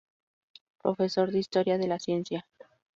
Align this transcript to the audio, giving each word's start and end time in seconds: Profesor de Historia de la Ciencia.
Profesor 0.81 1.29
de 1.31 1.37
Historia 1.37 1.77
de 1.77 1.87
la 1.87 1.99
Ciencia. 1.99 2.47